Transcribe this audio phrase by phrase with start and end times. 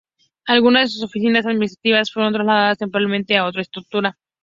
[0.47, 4.17] Algunas de sus oficinas administrativas fueron trasladadas temporalmente a otro estructura.